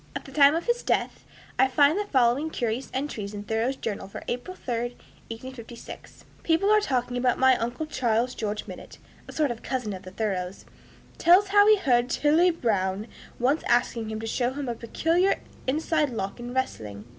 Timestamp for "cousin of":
9.61-10.01